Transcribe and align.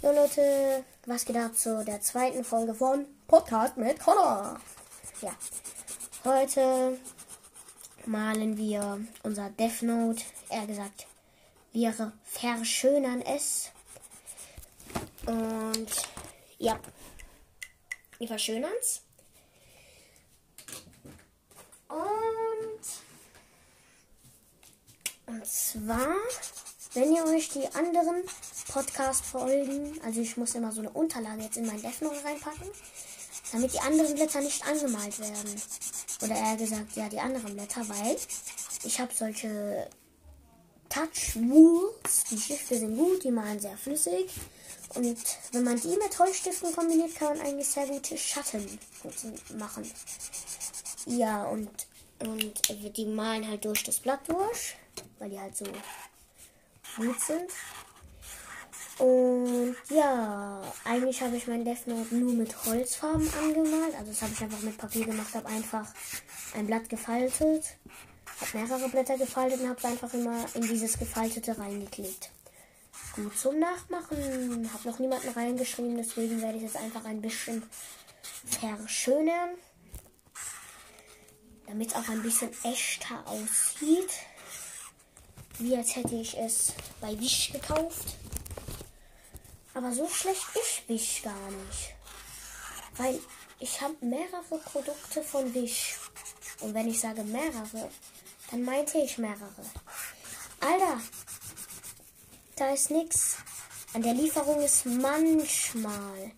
Jo 0.00 0.12
Leute, 0.12 0.84
was 1.06 1.24
geht 1.24 1.36
ab 1.36 1.56
zu 1.56 1.84
der 1.84 2.00
zweiten 2.00 2.44
Folge 2.44 2.72
von 2.72 3.04
Podcast 3.26 3.76
mit 3.76 3.98
Connor? 3.98 4.60
Ja, 5.20 5.34
heute 6.22 6.96
malen 8.06 8.56
wir 8.56 9.00
unser 9.24 9.50
Death 9.50 9.82
Note, 9.82 10.22
eher 10.50 10.68
gesagt, 10.68 11.08
wir 11.72 11.92
verschönern 12.22 13.22
es. 13.22 13.72
Und 15.26 15.90
ja, 16.58 16.78
wir 18.18 18.28
verschönern 18.28 18.70
es. 18.80 19.02
Und, 21.88 22.84
und 25.26 25.44
zwar, 25.44 26.14
wenn 26.94 27.14
ihr 27.14 27.24
euch 27.26 27.50
die 27.50 27.66
anderen 27.74 28.22
Podcast-Folgen, 28.72 30.00
also 30.04 30.20
ich 30.20 30.36
muss 30.36 30.54
immer 30.54 30.72
so 30.72 30.80
eine 30.80 30.90
Unterlage 30.90 31.42
jetzt 31.42 31.56
in 31.56 31.66
mein 31.66 31.80
Death 31.80 32.00
Note 32.00 32.22
reinpacken, 32.24 32.68
damit 33.52 33.72
die 33.72 33.80
anderen 33.80 34.14
Blätter 34.14 34.40
nicht 34.40 34.66
angemalt 34.66 35.18
werden. 35.18 35.62
Oder 36.22 36.34
eher 36.34 36.56
gesagt, 36.56 36.96
ja, 36.96 37.08
die 37.08 37.20
anderen 37.20 37.54
Blätter, 37.54 37.88
weil 37.88 38.16
ich 38.84 39.00
habe 39.00 39.12
solche 39.14 39.88
Touch 40.88 41.36
Wools, 41.36 42.24
die 42.30 42.38
Stifte 42.38 42.78
sind 42.78 42.96
gut, 42.96 43.22
die 43.22 43.30
malen 43.30 43.60
sehr 43.60 43.76
flüssig. 43.76 44.30
Und 44.94 45.18
wenn 45.52 45.64
man 45.64 45.78
die 45.78 45.88
mit 45.88 46.18
Holzstiften 46.18 46.74
kombiniert, 46.74 47.14
kann 47.14 47.36
man 47.36 47.46
eigentlich 47.46 47.68
sehr 47.68 47.86
gute 47.86 48.16
Schatten 48.16 48.78
machen. 49.58 49.90
Ja, 51.06 51.44
und, 51.44 51.68
und 52.20 52.96
die 52.96 53.06
malen 53.06 53.46
halt 53.46 53.64
durch 53.64 53.84
das 53.84 54.00
Blatt 54.00 54.20
durch, 54.26 54.76
weil 55.18 55.30
die 55.30 55.38
halt 55.38 55.56
so 55.56 55.66
gut 56.98 57.20
sind. 57.20 57.50
Und 58.98 59.76
ja, 59.90 60.60
eigentlich 60.84 61.22
habe 61.22 61.36
ich 61.36 61.46
mein 61.46 61.64
Death 61.64 61.86
Note 61.86 62.14
nur 62.14 62.32
mit 62.32 62.64
Holzfarben 62.64 63.28
angemalt. 63.40 63.94
Also 63.94 64.10
das 64.10 64.22
habe 64.22 64.32
ich 64.32 64.42
einfach 64.42 64.60
mit 64.60 64.76
Papier 64.76 65.06
gemacht, 65.06 65.34
habe 65.34 65.46
einfach 65.46 65.86
ein 66.54 66.66
Blatt 66.66 66.88
gefaltet, 66.88 67.64
habe 68.40 68.58
mehrere 68.58 68.88
Blätter 68.88 69.16
gefaltet 69.16 69.60
und 69.60 69.68
habe 69.68 69.86
einfach 69.86 70.12
immer 70.14 70.44
in 70.54 70.62
dieses 70.62 70.98
gefaltete 70.98 71.56
reingeklebt. 71.56 72.30
Gut 73.14 73.38
zum 73.38 73.58
Nachmachen. 73.60 74.70
Habe 74.72 74.88
noch 74.88 74.98
niemanden 74.98 75.28
reingeschrieben, 75.28 75.96
deswegen 75.96 76.42
werde 76.42 76.58
ich 76.58 76.64
es 76.64 76.76
einfach 76.76 77.04
ein 77.04 77.22
bisschen 77.22 77.62
verschönern. 78.44 79.50
Damit 81.66 81.88
es 81.88 81.94
auch 81.94 82.08
ein 82.08 82.22
bisschen 82.22 82.50
echter 82.64 83.26
aussieht. 83.26 84.10
Wie 85.58 85.76
als 85.76 85.96
hätte 85.96 86.14
ich 86.14 86.36
es 86.38 86.72
bei 87.00 87.18
Wish 87.18 87.52
gekauft. 87.52 88.16
Aber 89.74 89.92
so 89.92 90.08
schlecht 90.08 90.46
ist 90.54 90.88
Wish 90.88 91.22
gar 91.22 91.50
nicht. 91.50 91.94
Weil 92.96 93.18
ich 93.58 93.80
habe 93.80 93.94
mehrere 94.00 94.58
Produkte 94.64 95.22
von 95.22 95.52
Wish. 95.54 95.96
Und 96.60 96.74
wenn 96.74 96.88
ich 96.88 97.00
sage 97.00 97.22
mehrere, 97.24 97.90
dann 98.50 98.62
meinte 98.62 98.98
ich 98.98 99.18
mehrere. 99.18 99.64
Alter, 100.60 101.00
da 102.56 102.72
ist 102.72 102.90
nichts. 102.90 103.36
An 103.94 104.02
der 104.02 104.14
Lieferung 104.14 104.60
ist 104.60 104.86
manchmal. 104.86 106.32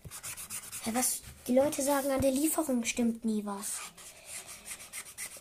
Ja, 0.87 0.95
was? 0.95 1.21
Die 1.47 1.55
Leute 1.55 1.83
sagen, 1.83 2.11
an 2.11 2.21
der 2.21 2.31
Lieferung 2.31 2.85
stimmt 2.85 3.25
nie 3.25 3.45
was. 3.45 3.81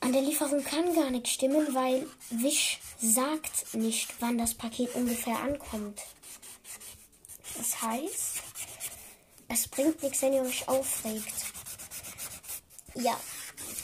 An 0.01 0.13
der 0.13 0.21
Lieferung 0.21 0.63
kann 0.63 0.93
gar 0.95 1.09
nichts 1.11 1.31
stimmen, 1.31 1.73
weil 1.73 2.07
Wish 2.29 2.79
sagt 3.01 3.73
nicht, 3.73 4.13
wann 4.19 4.37
das 4.37 4.53
Paket 4.53 4.93
ungefähr 4.95 5.39
ankommt. 5.39 6.01
Das 7.57 7.81
heißt, 7.81 8.43
es 9.47 9.67
bringt 9.67 10.01
nichts, 10.03 10.21
wenn 10.21 10.33
ihr 10.33 10.41
euch 10.41 10.67
aufregt. 10.67 11.33
Ja. 12.95 13.19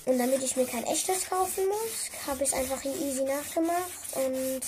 Und 0.06 0.20
damit 0.20 0.44
ich 0.44 0.56
mir 0.56 0.68
kein 0.68 0.84
echtes 0.84 1.28
kaufen 1.28 1.68
muss, 1.68 2.28
habe 2.28 2.44
ich 2.44 2.50
es 2.50 2.54
einfach 2.54 2.80
hier 2.82 2.96
easy 2.96 3.24
nachgemacht 3.24 4.16
und 4.16 4.62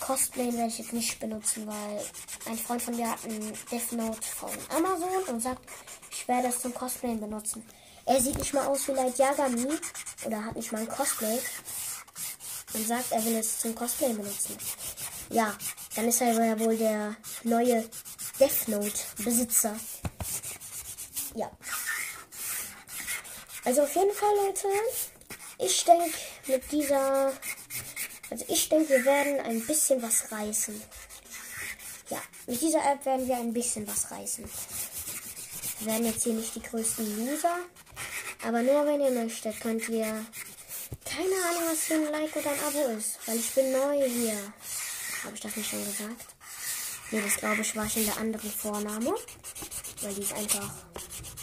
Cosplay 0.00 0.52
werde 0.52 0.68
ich 0.68 0.78
jetzt 0.78 0.92
nicht 0.92 1.20
benutzen, 1.20 1.66
weil 1.66 2.04
ein 2.46 2.58
Freund 2.58 2.82
von 2.82 2.96
mir 2.96 3.10
hat 3.10 3.24
ein 3.24 3.52
Death 3.70 3.92
Note 3.92 4.22
von 4.22 4.50
Amazon 4.68 5.22
und 5.28 5.40
sagt, 5.40 5.62
ich 6.10 6.26
werde 6.26 6.48
es 6.48 6.60
zum 6.60 6.74
Cosplayen 6.74 7.20
benutzen. 7.20 7.64
Er 8.04 8.20
sieht 8.20 8.38
nicht 8.38 8.54
mal 8.54 8.66
aus 8.66 8.86
wie 8.88 8.92
Light 8.92 9.18
Yagami 9.18 9.78
oder 10.24 10.44
hat 10.44 10.56
nicht 10.56 10.72
mal 10.72 10.80
ein 10.80 10.88
Cosplay 10.88 11.38
und 12.76 12.86
sagt, 12.86 13.10
er 13.10 13.24
will 13.24 13.36
es 13.36 13.58
zum 13.58 13.74
Cosplay 13.74 14.12
benutzen. 14.12 14.56
Ja, 15.30 15.56
dann 15.94 16.08
ist 16.08 16.20
er 16.20 16.32
ja 16.32 16.58
wohl 16.60 16.76
der 16.76 17.16
neue 17.42 17.88
Death 18.38 18.68
Note 18.68 19.00
Besitzer. 19.24 19.74
Ja. 21.34 21.50
Also 23.64 23.82
auf 23.82 23.94
jeden 23.96 24.14
Fall, 24.14 24.34
Leute, 24.36 24.68
ich 25.58 25.84
denke 25.84 26.16
mit 26.46 26.70
dieser, 26.70 27.32
also 28.30 28.44
ich 28.48 28.68
denke, 28.68 28.90
wir 28.90 29.04
werden 29.04 29.40
ein 29.40 29.66
bisschen 29.66 30.00
was 30.02 30.30
reißen. 30.30 30.80
Ja, 32.10 32.22
mit 32.46 32.60
dieser 32.60 32.84
App 32.92 33.04
werden 33.04 33.26
wir 33.26 33.36
ein 33.36 33.52
bisschen 33.52 33.86
was 33.88 34.10
reißen. 34.10 34.48
Wir 35.80 35.92
werden 35.92 36.06
jetzt 36.06 36.22
hier 36.22 36.34
nicht 36.34 36.54
die 36.54 36.62
größten 36.62 37.26
Loser, 37.26 37.58
aber 38.44 38.62
nur 38.62 38.86
wenn 38.86 39.00
ihr 39.00 39.10
möchtet, 39.10 39.60
könnt 39.60 39.88
ihr 39.88 40.24
keine 41.06 41.34
Ahnung, 41.48 41.70
was 41.70 41.84
für 41.84 41.94
ein 41.94 42.10
Like 42.10 42.34
oder 42.36 42.50
ein 42.50 42.60
Abo 42.60 42.96
ist, 42.96 43.18
weil 43.26 43.36
ich 43.36 43.50
bin 43.54 43.72
neu 43.72 44.04
hier. 44.08 44.52
Habe 45.24 45.34
ich 45.34 45.40
das 45.40 45.56
nicht 45.56 45.70
schon 45.70 45.84
gesagt? 45.84 46.26
Ne, 47.10 47.22
das 47.22 47.36
glaube 47.36 47.62
ich 47.62 47.76
war 47.76 47.88
schon 47.88 48.04
der 48.04 48.16
andere 48.18 48.48
Vorname, 48.48 49.14
weil 50.02 50.14
die 50.14 50.22
ist 50.22 50.34
einfach 50.34 50.68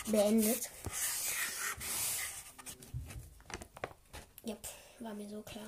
beendet. 0.08 0.70
Yep, 4.46 4.68
war 5.00 5.14
mir 5.14 5.30
so 5.30 5.42
klar. 5.42 5.68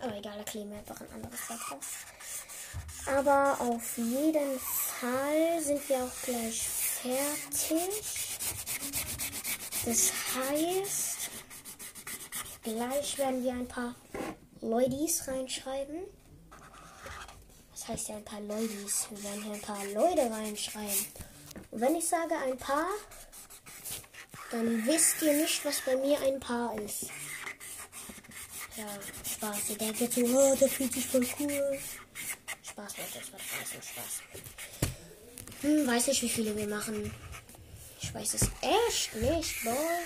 Aber 0.00 0.16
egal, 0.16 0.38
da 0.38 0.44
kleben 0.44 0.70
wir 0.70 0.78
einfach 0.78 1.00
ein 1.00 1.12
anderes 1.12 1.40
drauf. 1.46 2.06
Aber 3.06 3.60
auf 3.60 3.96
jeden 3.96 4.60
Fall 4.60 5.62
sind 5.62 5.88
wir 5.88 6.04
auch 6.04 6.22
gleich 6.24 6.60
fertig. 6.62 8.38
Das 9.84 10.12
heißt, 10.34 11.05
gleich 12.66 13.16
werden 13.18 13.44
wir 13.44 13.52
ein 13.52 13.68
paar 13.68 13.94
Leutis 14.60 15.28
reinschreiben. 15.28 16.00
Das 17.70 17.88
heißt 17.88 18.08
ja 18.08 18.16
ein 18.16 18.24
paar 18.24 18.40
Leutis. 18.40 19.06
Wir 19.10 19.22
werden 19.22 19.42
hier 19.44 19.54
ein 19.54 19.60
paar 19.60 19.84
Leute 19.86 20.30
reinschreiben. 20.30 21.06
Und 21.70 21.80
wenn 21.80 21.94
ich 21.94 22.08
sage 22.08 22.36
ein 22.36 22.56
paar, 22.58 22.88
dann 24.50 24.84
wisst 24.86 25.22
ihr 25.22 25.32
nicht, 25.32 25.64
was 25.64 25.80
bei 25.82 25.96
mir 25.96 26.20
ein 26.20 26.40
Paar 26.40 26.76
ist. 26.80 27.06
Ja, 28.76 28.86
Spaß. 29.24 29.70
Ihr 29.70 29.78
denkt 29.78 30.00
jetzt 30.00 30.14
so, 30.16 30.22
oh, 30.22 30.56
der 30.56 30.68
fühlt 30.68 30.92
sich 30.92 31.06
voll 31.06 31.26
cool. 31.38 31.78
Spaß, 32.62 32.96
Leute, 32.98 33.18
das 33.20 33.32
war 33.32 33.40
nur 33.72 33.82
Spaß. 33.82 34.22
Hm, 35.62 35.86
weiß 35.86 36.06
nicht, 36.08 36.22
wie 36.22 36.28
viele 36.28 36.56
wir 36.56 36.66
machen. 36.66 37.12
Ich 38.00 38.12
weiß 38.12 38.34
es 38.34 38.42
echt 38.60 39.14
nicht, 39.16 39.64
boah. 39.64 40.00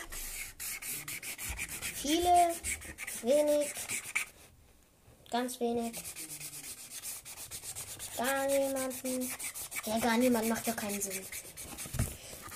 Viele, 2.03 2.55
wenig, 3.22 3.71
ganz 5.31 5.61
wenig. 5.61 5.93
Gar 8.16 8.47
niemanden. 8.47 9.31
Ja, 9.84 9.99
gar 9.99 10.16
niemand 10.16 10.49
macht 10.49 10.66
ja 10.66 10.72
keinen 10.72 11.00
Sinn. 11.00 11.25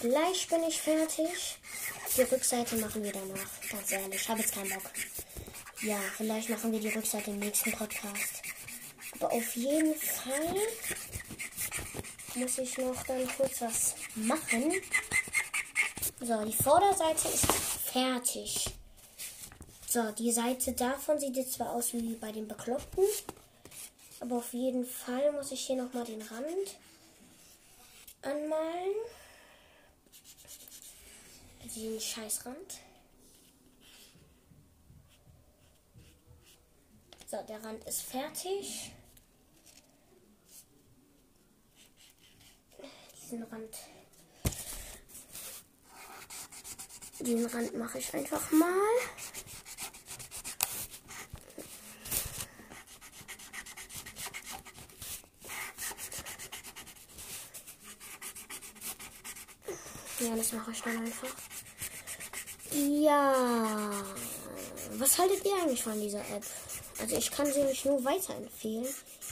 Gleich 0.00 0.48
bin 0.48 0.62
ich 0.64 0.80
fertig. 0.80 1.58
Die 2.16 2.22
Rückseite 2.22 2.76
machen 2.76 3.02
wir 3.02 3.12
danach. 3.12 3.50
Ganz 3.70 3.92
ehrlich, 3.92 4.22
ich 4.22 4.28
habe 4.28 4.40
jetzt 4.40 4.54
keinen 4.54 4.70
Bock. 4.70 4.90
Ja, 5.82 5.98
vielleicht 6.16 6.48
machen 6.48 6.72
wir 6.72 6.80
die 6.80 6.88
Rückseite 6.88 7.30
im 7.30 7.38
nächsten 7.38 7.72
Podcast. 7.72 8.42
Aber 9.12 9.30
auf 9.30 9.56
jeden 9.56 9.94
Fall 9.94 10.54
muss 12.34 12.58
ich 12.58 12.78
noch 12.78 13.02
dann 13.02 13.28
kurz 13.36 13.60
was 13.60 13.94
machen. 14.14 14.72
So, 16.20 16.44
die 16.44 16.62
Vorderseite 16.62 17.28
ist 17.28 17.46
fertig. 17.92 18.74
So, 19.94 20.10
die 20.10 20.32
Seite 20.32 20.72
davon 20.72 21.20
sieht 21.20 21.36
jetzt 21.36 21.52
zwar 21.52 21.70
aus 21.70 21.92
wie 21.92 22.16
bei 22.16 22.32
den 22.32 22.48
Bekloppten, 22.48 23.04
aber 24.18 24.38
auf 24.38 24.52
jeden 24.52 24.84
Fall 24.84 25.30
muss 25.30 25.52
ich 25.52 25.68
hier 25.68 25.76
nochmal 25.76 26.02
den 26.02 26.20
Rand 26.20 26.76
anmalen. 28.22 28.96
Den 31.76 32.00
Scheißrand. 32.00 32.80
So, 37.30 37.36
der 37.48 37.62
Rand 37.62 37.84
ist 37.84 38.02
fertig. 38.02 38.90
Diesen 43.22 43.44
Rand. 43.44 43.76
Den 47.20 47.46
Rand 47.46 47.78
mache 47.78 47.98
ich 48.00 48.12
einfach 48.12 48.50
mal. 48.50 49.33
Ja, 60.24 60.34
das 60.36 60.52
mache 60.52 60.70
ich 60.70 60.80
dann 60.80 60.98
einfach. 60.98 61.28
Ja. 62.72 63.92
Was 64.92 65.18
haltet 65.18 65.44
ihr 65.44 65.54
eigentlich 65.54 65.82
von 65.82 66.00
dieser 66.00 66.20
App? 66.20 66.44
Also 66.98 67.16
ich 67.16 67.30
kann 67.30 67.52
sie 67.52 67.60
euch 67.60 67.84
nur 67.84 68.02
weiterempfehlen. 68.04 68.88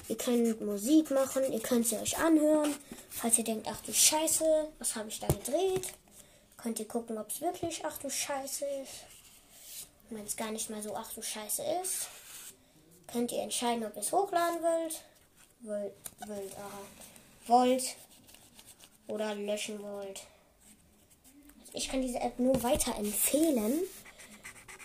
Ihr 0.09 0.19
könnt 0.19 0.61
Musik 0.61 1.11
machen, 1.11 1.51
ihr 1.51 1.61
könnt 1.61 1.87
sie 1.87 1.97
euch 1.97 2.19
anhören. 2.19 2.75
Falls 3.09 3.39
ihr 3.39 3.45
denkt, 3.45 3.67
ach 3.71 3.81
du 3.81 3.93
Scheiße, 3.93 4.69
was 4.79 4.95
habe 4.95 5.09
ich 5.09 5.21
da 5.21 5.29
gedreht? 5.29 5.95
Könnt 6.59 6.79
ihr 6.79 6.89
gucken, 6.89 7.17
ob 7.17 7.31
es 7.31 7.41
wirklich 7.41 7.83
ach 7.87 7.97
du 7.99 8.11
Scheiße 8.11 8.67
ist. 8.83 9.07
Wenn 10.11 10.27
es 10.27 10.37
gar 10.37 10.51
nicht 10.51 10.69
mal 10.69 10.83
so 10.83 10.95
ach 10.95 11.13
du 11.15 11.23
Scheiße 11.23 11.63
ist, 11.83 12.09
könnt 13.11 13.33
ihr 13.33 13.43
entscheiden, 13.43 13.85
ob 13.85 13.97
ihr 13.97 14.03
es 14.03 14.13
hochladen 14.13 14.63
wollt. 14.63 15.01
Wollt, 15.61 15.95
wollt, 16.27 16.57
aha, 16.59 16.81
wollt 17.47 17.97
oder 19.07 19.35
löschen 19.35 19.83
wollt. 19.83 20.23
Ich 21.73 21.89
kann 21.89 22.03
diese 22.03 22.21
App 22.21 22.39
nur 22.39 22.63
weiterempfehlen. 22.63 23.83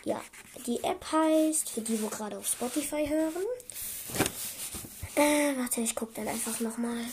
Ja, 0.05 0.21
die 0.65 0.83
App 0.83 1.05
heißt, 1.11 1.69
für 1.69 1.81
die, 1.81 2.01
wo 2.01 2.07
gerade 2.07 2.37
auf 2.37 2.47
Spotify 2.47 3.05
hören. 3.07 3.43
Äh, 5.15 5.57
warte, 5.57 5.81
ich 5.81 5.95
gucke 5.95 6.13
dann 6.13 6.27
einfach 6.27 6.59
nochmal. 6.59 7.05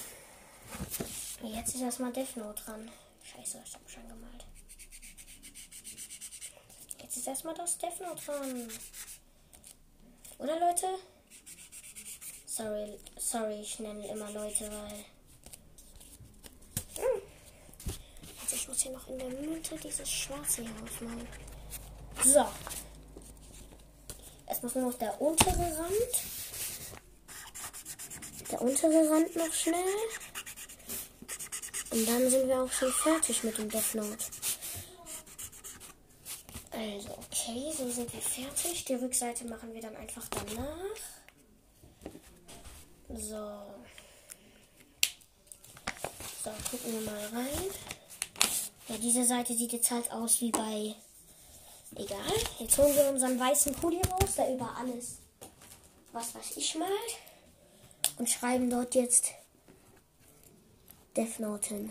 Jetzt 1.43 1.75
ist 1.75 1.83
erstmal 1.83 2.13
Death 2.13 2.37
Note 2.37 2.63
dran. 2.63 2.91
Scheiße, 3.23 3.63
ich 3.65 3.75
habe 3.75 3.89
schon 3.89 4.09
gemalt. 4.09 4.45
Jetzt 7.03 7.17
ist 7.17 7.27
erstmal 7.27 7.55
das 7.55 7.79
Death 7.79 8.01
Note 8.01 8.23
dran. 8.25 8.69
Oder 10.39 10.61
Leute? 10.61 10.87
Sorry, 12.47 12.99
sorry, 13.17 13.61
ich 13.61 13.79
nenne 13.81 14.07
immer 14.07 14.31
Leute, 14.31 14.71
weil. 14.71 15.05
Hm. 16.97 17.23
Also 18.43 18.57
ich 18.57 18.69
muss 18.69 18.74
hier 18.85 18.93
noch 18.93 19.09
in 19.09 19.19
der 19.19 19.29
Mitte 19.29 19.77
dieses 19.77 20.11
schwarze 20.11 20.63
hier 20.63 20.71
aufmalen. 20.83 21.27
So. 22.23 22.47
Es 24.47 24.63
muss 24.63 24.75
nur 24.75 24.91
noch 24.91 24.99
der 24.99 25.21
untere 25.21 25.79
Rand. 25.79 26.15
Der 28.51 28.61
untere 28.61 29.11
Rand 29.11 29.35
noch 29.37 29.53
schnell. 29.53 30.09
Und 31.91 32.09
dann 32.09 32.29
sind 32.29 32.47
wir 32.47 32.63
auch 32.63 32.71
schon 32.71 32.93
fertig 32.93 33.43
mit 33.43 33.57
dem 33.57 33.71
Death 33.71 33.95
Note. 33.95 34.25
Also, 36.71 37.19
okay, 37.31 37.73
so 37.77 37.89
sind 37.91 38.13
wir 38.13 38.21
fertig. 38.21 38.85
Die 38.85 38.95
Rückseite 38.95 39.47
machen 39.47 39.73
wir 39.73 39.81
dann 39.81 39.97
einfach 39.97 40.29
danach. 40.29 40.97
So. 43.09 43.63
So, 46.43 46.51
gucken 46.71 46.93
wir 46.93 47.11
mal 47.11 47.27
rein. 47.29 47.94
Ja, 48.89 48.97
diese 48.99 49.25
Seite 49.25 49.55
sieht 49.55 49.73
jetzt 49.73 49.91
halt 49.91 50.11
aus 50.13 50.41
wie 50.41 50.51
bei. 50.51 50.95
Egal. 51.97 52.19
Jetzt 52.59 52.77
holen 52.77 52.95
wir 52.95 53.09
unseren 53.09 53.39
weißen 53.39 53.75
Kuli 53.81 54.01
raus, 54.03 54.35
der 54.37 54.55
über 54.55 54.77
alles, 54.77 55.19
was 56.13 56.35
weiß 56.35 56.57
ich 56.57 56.75
malt. 56.75 56.91
Und 58.19 58.29
schreiben 58.29 58.69
dort 58.69 58.95
jetzt 58.95 59.31
Death 61.17 61.39
Note. 61.39 61.89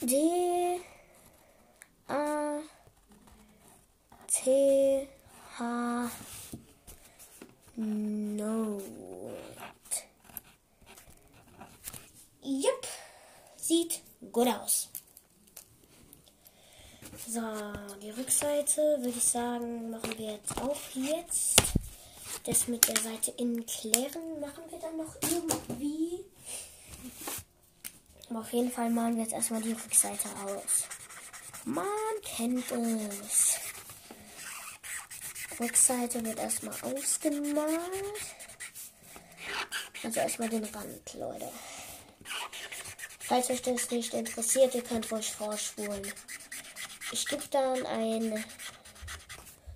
D 0.00 0.80
A 2.06 2.60
T 4.28 5.08
H 5.58 6.10
Note. 7.80 8.82
Jupp, 12.42 12.86
sieht 13.56 14.00
gut 14.32 14.48
aus. 14.48 14.88
So, 17.28 17.40
die 18.02 18.10
Rückseite 18.10 18.80
würde 18.98 19.16
ich 19.16 19.22
sagen, 19.22 19.90
machen 19.90 20.18
wir 20.18 20.32
jetzt 20.32 20.60
auch 20.60 20.80
jetzt. 20.94 21.62
Das 22.44 22.66
mit 22.66 22.88
der 22.88 22.96
Seite 22.96 23.30
innen 23.36 23.64
klären 23.64 24.40
machen 24.40 24.64
wir 24.70 24.80
dann 24.80 24.96
noch 24.96 25.14
irgendwie. 25.22 26.24
Aber 28.28 28.40
auf 28.40 28.52
jeden 28.52 28.72
Fall 28.72 28.90
malen 28.90 29.14
wir 29.14 29.22
jetzt 29.22 29.34
erstmal 29.34 29.62
die 29.62 29.72
Rückseite 29.72 30.28
aus. 30.44 30.88
Man 31.64 31.86
kennt 32.24 32.72
es. 32.72 33.67
Rückseite 35.60 36.24
wird 36.24 36.38
erstmal 36.38 36.74
ausgemalt. 36.82 37.80
Also 40.04 40.20
erstmal 40.20 40.48
den 40.48 40.64
Rand, 40.64 41.14
Leute. 41.14 41.50
Falls 43.18 43.50
euch 43.50 43.62
das 43.62 43.90
nicht 43.90 44.14
interessiert, 44.14 44.74
ihr 44.74 44.82
könnt 44.82 45.10
euch 45.12 45.32
vorspulen. 45.32 46.12
Ich 47.12 47.26
gebe 47.26 47.46
dann 47.48 47.84
ein. 47.86 48.44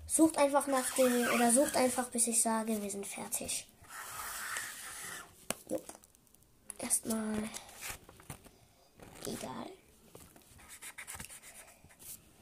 Sucht 0.07 0.37
einfach 0.37 0.67
nach 0.67 0.89
dem. 0.95 1.27
Oder 1.33 1.51
sucht 1.51 1.75
einfach, 1.75 2.09
bis 2.09 2.27
ich 2.27 2.41
sage, 2.41 2.81
wir 2.81 2.89
sind 2.89 3.05
fertig. 3.05 3.67
Jupp. 5.69 5.85
Erstmal. 6.79 7.49
Egal. 9.25 9.69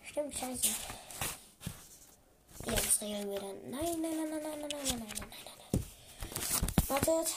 Stimmt, 0.04 0.38
scheiße. 0.38 0.70
Das 3.02 3.10
regeln 3.10 3.32
wir 3.32 3.40
dann. 3.40 3.72
Nein, 3.72 4.00
nein, 4.00 4.16
nein, 4.16 4.30
nein, 4.30 4.42
nein, 4.44 4.60
nein, 4.60 4.70
nein, 4.70 4.86
nein, 4.86 5.00
nein, 5.00 5.30
nein, 5.30 5.58
nein. 5.72 5.84
Wartet. 6.88 7.34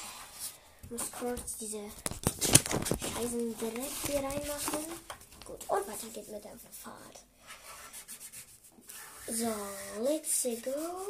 Ich 0.82 0.90
muss 0.90 1.12
kurz 1.12 1.56
diese 1.56 1.90
Scheißen 3.00 3.56
direkt 3.56 4.06
hier 4.06 4.16
reinmachen. 4.16 4.84
Gut, 5.46 5.60
und 5.68 5.88
weiter 5.88 6.06
geht 6.12 6.28
mit 6.28 6.44
der 6.44 6.58
Fahrt. 6.70 7.20
So, 9.26 9.54
let's 10.02 10.42
go. 10.62 11.06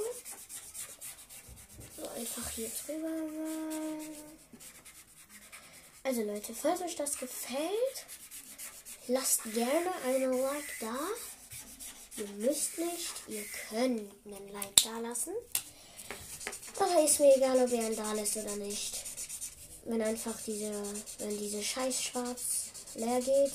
So, 1.97 2.09
einfach 2.11 2.49
hier 2.50 2.71
drüber. 2.87 3.09
Also 6.05 6.23
Leute, 6.23 6.55
falls 6.55 6.81
euch 6.83 6.95
das 6.95 7.19
gefällt, 7.19 8.07
lasst 9.09 9.43
gerne 9.53 9.93
eine 10.07 10.27
Like 10.27 10.79
da. 10.79 10.97
Ihr 12.16 12.28
müsst 12.38 12.78
nicht, 12.78 13.12
ihr 13.26 13.44
könnt 13.69 14.11
einen 14.25 14.52
Like 14.52 14.76
da 14.84 14.99
lassen. 15.00 15.32
Aber 16.78 17.04
ist 17.04 17.18
mir 17.18 17.37
egal, 17.37 17.64
ob 17.64 17.71
ihr 17.73 17.80
einen 17.80 17.97
da 17.97 18.12
lässt 18.12 18.37
oder 18.37 18.56
nicht. 18.56 19.04
Wenn 19.85 20.00
einfach 20.00 20.40
diese, 20.42 20.73
wenn 21.18 21.38
diese 21.38 21.62
Scheiß 21.62 22.02
schwarz 22.02 22.71
leer 22.94 23.21
geht. 23.21 23.52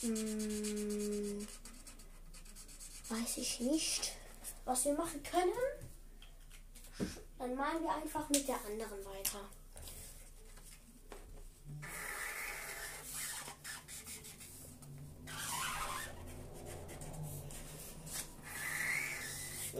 Hm, 0.00 1.46
weiß 3.08 3.36
ich 3.38 3.60
nicht, 3.60 4.12
was 4.64 4.84
wir 4.84 4.94
machen 4.94 5.22
können. 5.22 5.52
Dann 7.38 7.54
malen 7.54 7.82
wir 7.82 7.94
einfach 7.94 8.28
mit 8.28 8.46
der 8.46 8.62
anderen 8.64 9.04
weiter. 9.04 9.48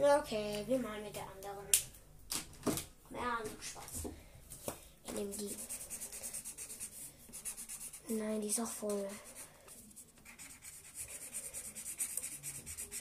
Okay, 0.05 0.65
wir 0.67 0.79
malen 0.79 1.01
mit 1.01 1.15
der 1.15 1.23
anderen. 1.23 1.65
Ja, 3.09 3.39
Spaß. 3.61 4.11
Ich 5.05 5.13
nehme 5.13 5.31
die. 5.31 5.55
Nein, 8.09 8.41
die 8.41 8.49
ist 8.49 8.59
auch 8.59 8.67
voll. 8.67 9.07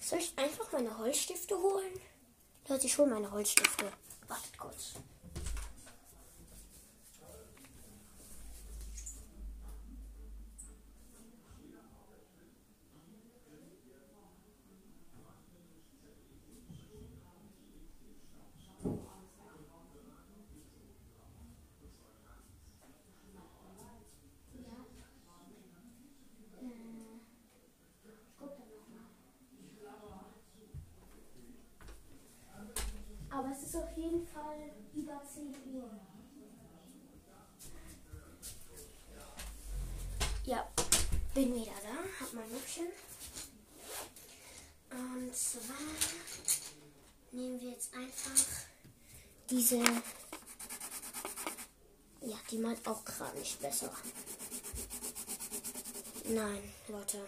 Soll 0.00 0.20
ich 0.20 0.38
einfach 0.38 0.70
meine 0.70 0.96
Holzstifte 0.96 1.58
holen? 1.58 2.00
Leute, 2.68 2.86
ich 2.86 2.96
hole 2.96 3.10
meine 3.10 3.32
Holzstifte. 3.32 3.92
Wartet 4.28 4.56
kurz. 4.56 4.92
Aber 33.34 33.50
es 33.50 33.62
ist 33.62 33.76
auf 33.76 33.96
jeden 33.96 34.26
Fall 34.26 34.70
über 34.94 35.20
10 35.24 35.54
Uhr. 35.74 35.90
Ja, 40.44 40.68
bin 41.34 41.54
wieder 41.54 41.72
da, 41.82 42.24
hab 42.24 42.32
mein 42.34 42.52
Mützchen. 42.52 42.88
Und 45.32 45.38
zwar 45.38 45.76
nehmen 47.30 47.58
wir 47.58 47.70
jetzt 47.70 47.94
einfach 47.94 48.44
diese. 49.48 49.78
Ja, 52.20 52.36
die 52.50 52.58
meint 52.58 52.86
auch 52.86 53.02
gerade 53.02 53.38
nicht 53.38 53.58
besser. 53.62 53.90
Nein, 56.26 56.74
Leute. 56.86 57.24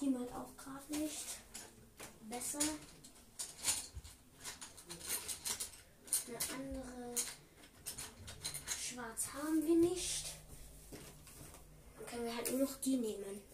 Die 0.00 0.08
meint 0.08 0.32
auch 0.32 0.56
gerade 0.56 0.98
nicht 0.98 1.26
besser. 2.30 2.60
Eine 6.28 6.38
andere 6.54 7.14
Schwarz 8.80 9.26
haben 9.34 9.66
wir 9.66 9.76
nicht. 9.76 10.28
Dann 11.98 12.06
können 12.06 12.24
wir 12.24 12.36
halt 12.36 12.50
nur 12.50 12.60
noch 12.60 12.80
die 12.80 12.96
nehmen. 12.96 13.49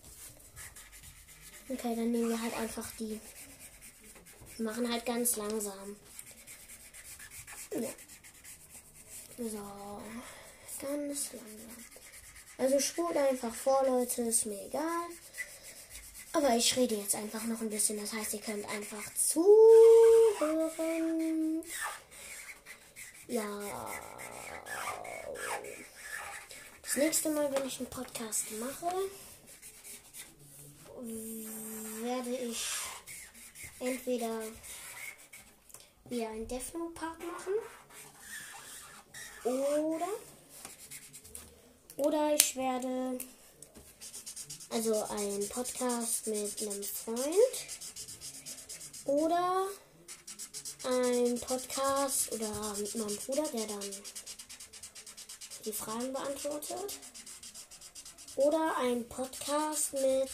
Okay, 1.68 1.96
dann 1.96 2.12
nehmen 2.12 2.28
wir 2.30 2.40
halt 2.40 2.54
einfach 2.56 2.88
die. 2.98 3.20
Wir 4.56 4.64
machen 4.64 4.90
halt 4.90 5.04
ganz 5.04 5.36
langsam. 5.36 5.96
Ja. 7.72 7.90
So. 9.38 10.02
Ganz 10.80 11.32
langsam. 11.32 11.76
Also 12.58 12.80
spult 12.80 13.16
einfach 13.16 13.54
vor, 13.54 13.84
Leute, 13.84 14.22
ist 14.22 14.46
mir 14.46 14.64
egal. 14.66 15.08
Aber 16.32 16.54
ich 16.56 16.76
rede 16.76 16.94
jetzt 16.96 17.14
einfach 17.14 17.44
noch 17.44 17.60
ein 17.60 17.70
bisschen. 17.70 18.00
Das 18.00 18.12
heißt, 18.12 18.34
ihr 18.34 18.40
könnt 18.40 18.68
einfach 18.68 19.02
zuhören. 19.14 19.52
Ja. 23.26 23.90
Das 26.82 26.96
nächste 26.96 27.30
Mal, 27.30 27.52
wenn 27.52 27.66
ich 27.66 27.78
einen 27.78 27.90
Podcast 27.90 28.44
mache, 28.60 28.94
werde 31.06 32.36
ich 32.36 32.64
entweder 33.80 34.42
wieder 36.08 36.28
einen 36.28 36.48
Death 36.48 36.74
Note 36.74 36.94
Part 36.94 37.18
machen 37.18 37.54
oder 39.44 40.08
oder 41.96 42.34
ich 42.34 42.56
werde 42.56 43.18
also 44.70 45.02
einen 45.04 45.48
Podcast 45.48 46.26
mit 46.26 46.60
einem 46.60 46.82
Freund 46.82 47.76
oder 49.04 49.68
ein 50.84 51.40
Podcast 51.40 52.32
oder 52.32 52.74
mit 52.78 52.94
meinem 52.94 53.16
Bruder, 53.16 53.44
der 53.52 53.66
dann 53.66 53.90
die 55.64 55.72
Fragen 55.72 56.12
beantwortet. 56.12 56.98
Oder 58.36 58.76
ein 58.78 59.08
Podcast 59.08 59.94
mit 59.94 60.30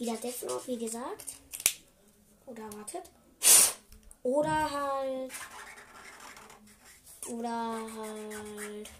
wieder 0.00 0.16
Death 0.16 0.42
Note, 0.42 0.66
wie 0.66 0.78
gesagt. 0.78 1.34
Oder 2.46 2.72
wartet. 2.72 3.04
Oder 4.22 4.70
halt. 4.70 5.32
Oder 7.28 7.80
halt. 7.96 8.90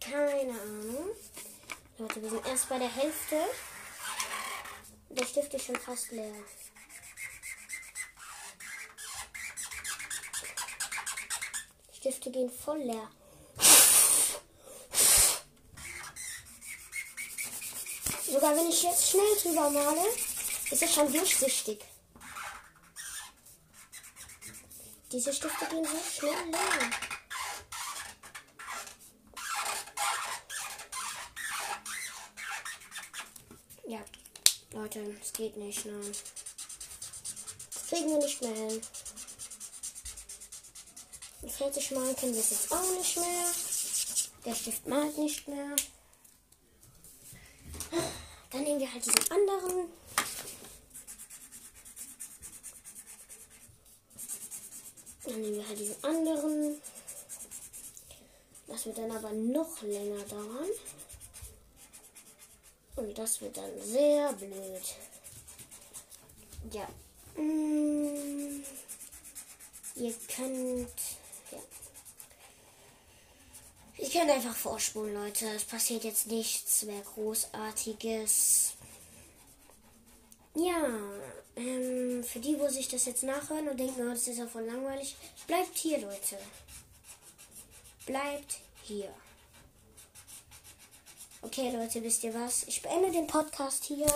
Keine 0.00 0.60
Ahnung. 0.60 1.10
Leute, 1.98 2.22
wir 2.22 2.30
sind 2.30 2.46
erst 2.46 2.68
bei 2.68 2.78
der 2.78 2.92
Hälfte. 2.92 3.40
Der 5.10 5.24
Stift 5.24 5.54
ist 5.54 5.64
schon 5.64 5.76
fast 5.76 6.10
leer. 6.10 6.34
Die 11.90 11.96
Stifte 11.96 12.30
gehen 12.32 12.50
voll 12.50 12.78
leer. 12.78 13.08
Sogar 18.34 18.56
wenn 18.56 18.68
ich 18.68 18.82
jetzt 18.82 19.10
schnell 19.10 19.36
drüber 19.40 19.70
male, 19.70 20.08
ist 20.68 20.82
es 20.82 20.92
schon 20.92 21.12
durchsichtig. 21.12 21.84
Diese 25.12 25.32
Stifte 25.32 25.66
gehen 25.66 25.84
so 25.84 25.96
schnell 26.18 26.50
leer. 26.50 26.90
Ja, 33.86 34.04
Leute, 34.72 35.16
es 35.22 35.32
geht 35.32 35.56
nicht, 35.56 35.86
nein. 35.86 36.12
Das 37.72 37.86
kriegen 37.86 38.10
wir 38.10 38.18
nicht 38.18 38.42
mehr 38.42 38.56
hin. 38.56 38.82
Und 41.42 41.52
fertig 41.52 41.92
malen 41.92 42.16
können 42.16 42.34
wir 42.34 42.40
es 42.40 42.50
jetzt 42.50 42.72
auch 42.72 42.98
nicht 42.98 43.16
mehr. 43.16 43.46
Der 44.44 44.54
Stift 44.56 44.88
malt 44.88 45.16
nicht 45.18 45.46
mehr. 45.46 45.76
Nehmen 48.74 48.86
wir 48.86 48.92
halt 48.92 49.06
diesen 49.06 49.30
anderen. 49.30 49.88
Dann 55.22 55.40
nehmen 55.40 55.54
wir 55.54 55.68
halt 55.68 55.78
diesen 55.78 56.02
anderen. 56.02 56.80
Das 58.66 58.86
wird 58.86 58.98
dann 58.98 59.12
aber 59.12 59.30
noch 59.30 59.80
länger 59.82 60.24
dauern. 60.24 60.70
Und 62.96 63.16
das 63.16 63.40
wird 63.42 63.56
dann 63.56 63.80
sehr 63.80 64.32
blöd. 64.32 64.96
Ja. 66.72 66.88
Mm, 67.40 68.60
ihr 69.94 70.14
könnt. 70.34 70.88
Ja. 71.52 71.58
Ihr 74.04 74.10
könnt 74.10 74.30
einfach 74.30 74.54
vorspulen, 74.54 75.14
Leute. 75.14 75.46
Es 75.56 75.64
passiert 75.64 76.04
jetzt 76.04 76.26
nichts 76.26 76.82
mehr 76.82 77.00
Großartiges. 77.00 78.74
Ja, 80.54 80.90
ähm, 81.56 82.22
für 82.22 82.38
die, 82.38 82.60
wo 82.60 82.68
sich 82.68 82.86
das 82.86 83.06
jetzt 83.06 83.22
nachhören 83.22 83.66
und 83.66 83.80
denken, 83.80 84.06
oh, 84.06 84.10
das 84.10 84.28
ist 84.28 84.36
ja 84.36 84.46
voll 84.46 84.64
langweilig, 84.64 85.16
bleibt 85.46 85.78
hier, 85.78 86.00
Leute. 86.00 86.36
Bleibt 88.04 88.58
hier. 88.82 89.08
Okay, 91.40 91.74
Leute, 91.74 92.02
wisst 92.02 92.24
ihr 92.24 92.34
was? 92.34 92.64
Ich 92.64 92.82
beende 92.82 93.10
den 93.10 93.26
Podcast 93.26 93.84
hier. 93.84 94.14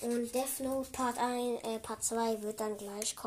Und 0.00 0.34
Death 0.34 0.58
Note 0.58 0.90
Part 0.90 1.18
1, 1.18 1.62
äh, 1.62 1.78
Part 1.78 2.02
2 2.02 2.42
wird 2.42 2.58
dann 2.58 2.76
gleich 2.76 3.14
kommen. 3.14 3.20